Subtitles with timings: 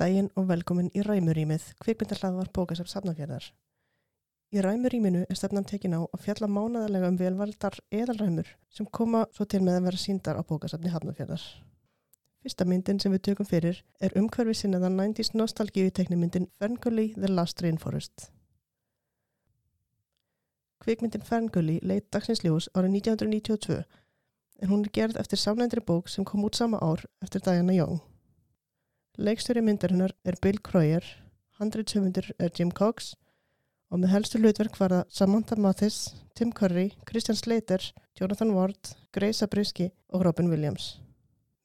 [0.00, 3.50] daginn og velkomin í Ræmurýmið, kvikmyndarhlaðvar bókasafs Hafnarfjörðar.
[4.50, 9.44] Í Ræmurýminu er stefnan tekin á að fjalla mánaðarlega um velvaldar eðalræmur sem koma svo
[9.44, 11.44] til með að vera síndar á bókasafni Hafnarfjörðar.
[12.40, 17.60] Fyrsta myndin sem við tökum fyrir er umhverfi sinnaðan 90s nostalgíu teknimyndin Ferngully The Last
[17.60, 18.30] Rainforest.
[20.80, 23.82] Kvikmyndin Ferngully leitt dagsins ljós árið 1992
[24.60, 28.00] en hún er gerð eftir samlændri bók sem kom út sama ár eftir Diana Young.
[29.18, 31.02] Leikstjóri myndarinnar er Bill Croyer,
[31.58, 33.16] handreitshöfundur er Jim Cox
[33.90, 35.96] og með helstu hlutverk var það Samantha Mathis,
[36.38, 37.82] Tim Curry, Christian Slater,
[38.16, 41.00] Jonathan Ward, Grace Abrisky og Robin Williams.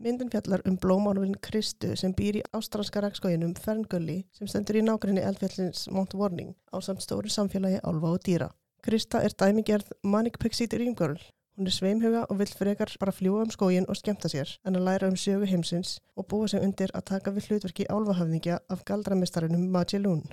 [0.00, 5.22] Myndin fjallar um blómálfinn Kristu sem býr í ástralska rækskóginum Ferngully sem stendur í nákvæmni
[5.22, 8.50] eldfjallins Mount Warning á samt stóri samfélagi álfa og dýra.
[8.82, 11.20] Krista er dæmigerð Manic Pixie Dream Girl
[11.54, 14.86] Hún er sveimhuga og vill frekar bara fljúa um skógin og skemta sér en að
[14.88, 19.68] læra um sögu heimsins og búa sig undir að taka við hlutverki álfahafningja af galdramestarinum
[19.70, 20.24] Magilún.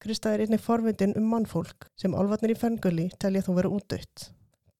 [0.00, 4.30] Krista er einnig forvindin um mannfólk sem álvarnir í ferngulli telja þó vera útdöytt.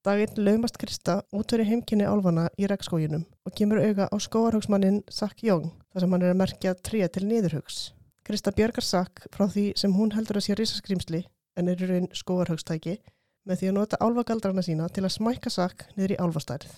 [0.04, 5.68] Daginn laumast Krista útveri heimkynni álvana í regnskóginum og kemur auga á skóarhugsmannin Sack Young
[5.92, 7.90] þar sem hann er að merkja tríja til niðurhugs.
[8.24, 11.26] Krista björgar Sack frá því sem hún heldur að sé risaskrimsli
[11.60, 13.02] en er í raun skóarhugstæki
[13.44, 16.74] með því að nota álvagaldrana sína til að smækka Sakk niður í álvastærið.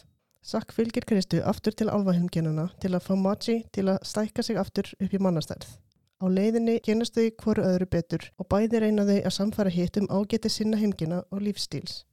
[0.47, 4.93] Sakk fylgir Kristu aftur til álvahilmgenuna til að fá Maggi til að stækka sig aftur
[5.03, 5.73] upp í mannastærið.
[6.23, 10.49] Á leiðinni genast þau hverju öðru betur og bæði reynaðu að samfara hitt um ágeti
[10.49, 12.05] sinna heimgina og lífstíls.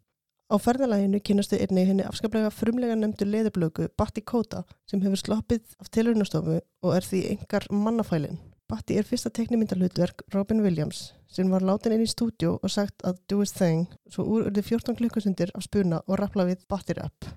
[0.51, 5.77] Á ferðalæginu kynast þau einni henni afskaplega frumlega nefndu leðublöku Batti Kota sem hefur sloppið
[5.79, 8.41] af tilhörnastofu og er því engar mannafælinn.
[8.71, 13.19] Batti er fyrsta teknimyndarlutverk Robin Williams sem var látin inn í stúdjó og sagt að
[13.29, 17.27] do his thing svo úr urði 14 klukkusundir af spuna og rappla við Batti Rap.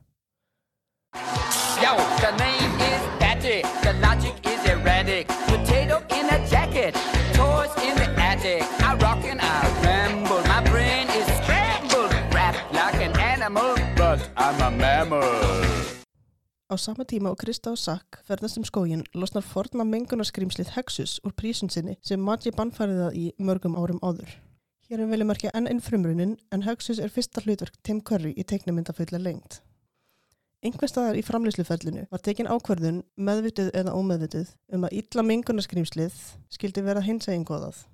[1.83, 1.93] Yo,
[2.23, 5.29] the name is Batti, the logic is erratic.
[5.49, 6.95] Potato in a jacket,
[7.35, 8.63] toys in the attic.
[8.81, 12.13] I rock and I ramble, my brain is scrambled.
[12.33, 15.66] Rap like an animal, but I'm a mammal
[16.67, 21.31] Á sama tíma og Krista og Sack ferðast um skógin losnar forna mengunarskrimslið Hexus úr
[21.39, 24.33] prísun sinni sem Maggi bannfæriða í mörgum árum áður.
[24.91, 28.43] Hér er velið markja enn einn frumrunin en Hexus er fyrsta hlutverk Tim Curry í
[28.43, 29.61] teiknumyndafulla lengt.
[30.67, 36.19] Einhver staðar í framlýsluferlinu var tekin ákverðun meðvituð eða ómeðvituð um að illa mengunarskrimslið
[36.51, 37.85] skildi vera hins egingoðað.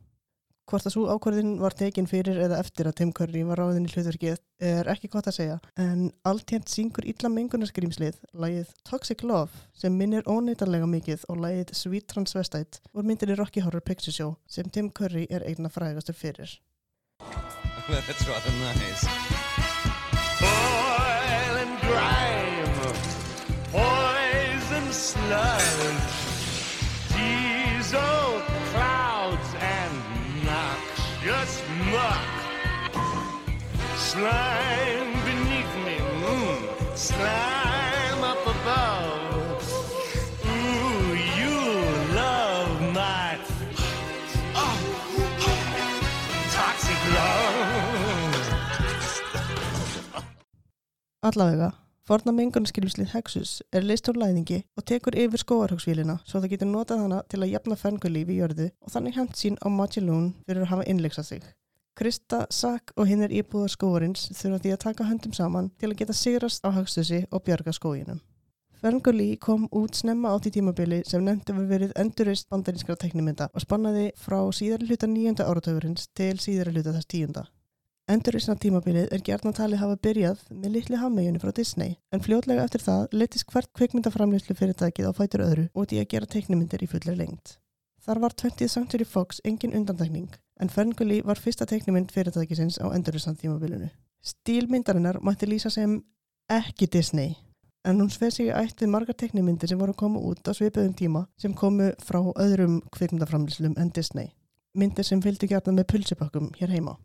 [0.70, 3.92] Hvort að svo ákvörðin var tekin fyrir eða eftir að Tim Curry var ráðin í
[3.92, 9.96] hlutverkið er ekki gott að segja en alltjent syngur illa mengunarskrimslið lægið Toxic Love sem
[9.98, 14.90] minnir óneitarlega mikið og lægið Sweet Transvestite voru myndinni Rocky Horror Picture Show sem Tim
[14.94, 16.58] Curry er eigna frægastur fyrir.
[17.90, 19.02] That's rather nice.
[20.42, 22.70] Oil and grime,
[23.74, 25.61] poison sludge,
[34.12, 39.62] Slime beneath me, mm, slime up above.
[40.44, 41.56] Ooh, you
[42.12, 43.38] love my
[44.54, 44.76] oh,
[46.52, 48.52] toxic love.
[51.22, 51.70] Allavega,
[52.04, 57.06] forna mengunarskrimslið Hexus er list úr læðingi og tekur yfir skóarhugsvílina svo það getur notað
[57.06, 60.72] hana til að jafna fengulíf í jörðu og þannig hefnt sín á Magilún fyrir að
[60.76, 61.52] hafa innlegsað sig.
[61.92, 65.98] Krista, Sack og hinn er íbúðar skóarins þurfa því að taka höndum saman til að
[66.00, 68.22] geta sigrast á hagstusi og bjarga skóginum.
[68.82, 73.62] Ferngulí kom út snemma átt í tímabili sem nefndi við verið endurist bandarinskra teknimynda og
[73.62, 77.44] spannaði frá síðari hluta nýjönda áratöfurins til síðari hluta þess tíunda.
[78.10, 82.82] Enduristna tímabilið er gerðna talið hafa byrjað með litli hafmegjunni frá Disney en fljótlega eftir
[82.82, 87.20] það letist hvert kvikmyndaframlýslu fyrirtækið á fætur öðru út í að gera teknimyndir í fullir
[87.20, 87.60] lengt.
[88.02, 90.28] Þar var 20th Century Fox engin undantekning
[90.60, 93.92] en Ferngulí var fyrsta teknimynd fyrirtækisins á enduristna tímabilinu.
[94.22, 96.00] Stílmyndarinnar mætti lýsa sem
[96.50, 97.36] ekki Disney
[97.86, 101.22] en hún sveið sig ætt við margar teknimyndir sem voru koma út á svipuðum tíma
[101.38, 104.32] sem komu frá öðrum kvikmyndaframlýslum en Disney.
[104.74, 106.96] Myndir sem fylgdu gerðan með pulsipakkum hér heima.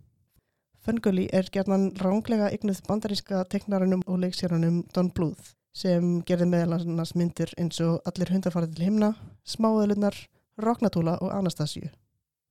[0.82, 7.14] Ferngully er gerðan ránglega ygnuð bandaríska teknarunum og leiksjörunum Don Bluth sem gerði meðal annars
[7.14, 9.12] myndir eins og Allir hundar farið til himna,
[9.46, 10.16] Smáöðlunar,
[10.58, 11.90] Rognatúla og Anastasíu.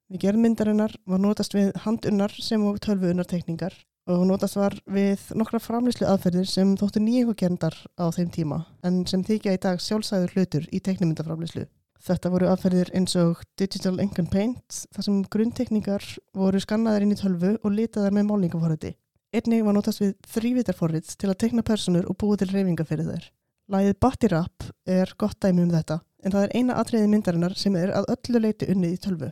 [0.06, 3.74] Við gerð myndarinnar var notast við handunnar sem og tölvuunnar tekningar
[4.06, 9.24] og notast var við nokkra framlýslu aðferðir sem þóttu nýjengugjerndar á þeim tíma en sem
[9.26, 11.66] þykja í dag sjálfsæður hlutur í teknimyndaframlýslu.
[12.06, 16.06] Þetta voru aðferðir eins og Digital Ink and Paint þar sem grunntekningar
[16.38, 18.92] voru skannaðar inn í tölvu og litaðar með málningaforriti.
[19.34, 23.26] Einnig var notast við þrývitarforrit til að tekna personur og búið til reyfinga fyrir þær.
[23.74, 27.76] Læðið Batty Rap er gott dæmi um þetta en það er eina atriði myndarinnar sem
[27.78, 29.28] er að öllu leiti unnið í tölvu.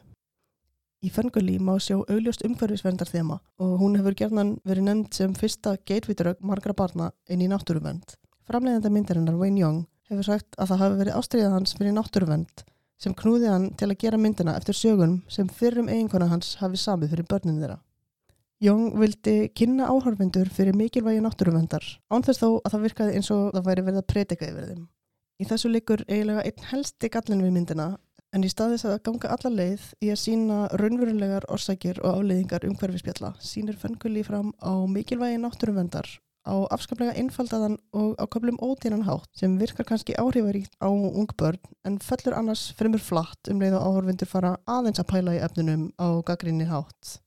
[1.04, 5.74] Í Fenguli má sjá augljóst umhverfisverndar þema og hún hefur gerðan verið nefnd sem fyrsta
[5.90, 8.14] geitvíturögg margra barna inn í náttúruvernd.
[8.48, 12.64] Framleiðanda myndarinnar Wayne Young hefur sagt að það hafi verið ástriðað hans fyrir náttúruvernd
[13.04, 17.12] sem knúði hann til að gera myndina eftir sögunum sem fyrrum eiginkona hans hafi samið
[17.12, 17.80] fyrir börnin þeirra.
[18.64, 23.48] Young vildi kynna áhörfundur fyrir mikilvægi náttúruverndar án þess þó að það virkaði eins og
[23.52, 24.84] það væri verið að predika yfir þeim.
[25.42, 27.88] Í þessu likur eiginlega einn helsti gallin við myndina
[28.34, 33.32] en í staðis að ganga alla leið í að sína raunverulegar orsakir og afleiðingar umhverfispjalla
[33.42, 36.06] sínir Fenguli fram á mikilvægi náttúruverndar
[36.44, 41.60] á afskaplega einfaldaðan og á köflum ódýran hátt sem virkar kannski áhrifaríkt á ung börn
[41.84, 45.88] en fellur annars fremur flatt um leið og áhörfundur fara aðeins að pæla í efnunum
[45.96, 47.18] á gaggrinni hátt.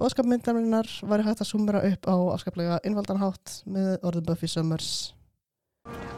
[0.00, 5.14] Bóðskapmyndarinnar var hægt að sumra upp á afskaplega einfaldan hátt með orðum Buffy Summers.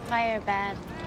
[0.09, 1.06] Fire bad.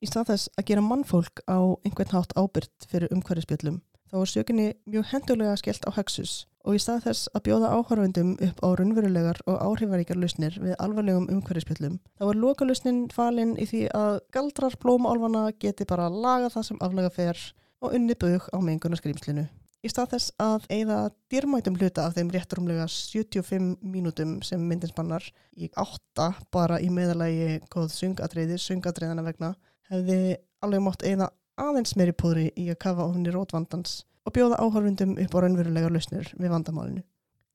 [0.00, 4.68] Í stað þess að gera mannfólk á einhvern hátt ábyrgt fyrir umhverfispjöllum þá var sökunni
[4.88, 6.32] mjög hendulega skellt á hexus
[6.64, 11.28] og í stað þess að bjóða áhörfundum upp á raunverulegar og áhrifaríkar lausnir við alvarlegum
[11.36, 16.82] umhverfispjöllum þá var lokalusnin falin í því að galdrar blómálfana geti bara laga það sem
[16.84, 17.46] aflega fer
[17.80, 19.46] og unni bug á mengunarskrimslinu.
[19.80, 20.96] Í stað þess að eigða
[21.32, 25.24] dýrmætum hluta af þeim rétturumlega 75 mínútum sem myndin spannar
[25.56, 29.54] í átta bara í meðalagi góð sungatriði, sungatriðana vegna
[29.88, 35.14] hefði alveg mátt eigða aðeins meiri púðri í að kafa ofni rótvandans og bjóða áhörfundum
[35.22, 37.04] upp á raunverulegar lausnir við vandamálinu.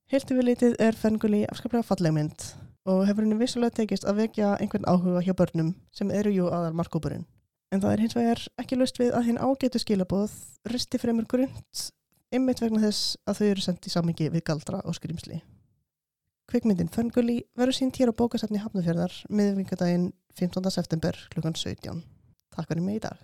[0.10, 2.48] Hilti við litið er Fenguli afskaplega falleg mynd
[2.90, 6.74] og hefur henni vissulega tekist að vekja einhvern áhuga hjá börnum sem eru jú aðal
[6.78, 7.26] markópurinn.
[7.74, 10.34] En það er hins vegar ekki lust við að hinn ágætu skilabóð
[10.70, 11.86] risti fremur grunnt
[12.36, 15.42] ymmit vegna þess að þau eru sendt í samingi við galdra og skrýmsli.
[16.52, 20.70] Kvikmyndin Fenguli verður sínt hér á bókasafni Hafnafjörðar miðvingadaginn 15.
[20.70, 21.42] september kl.
[21.42, 22.04] 17.
[22.54, 23.18] Takk fyrir mig í dag.